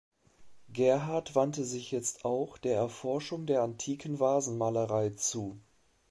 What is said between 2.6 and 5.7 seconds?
Erforschung der antiken Vasenmalerei zu.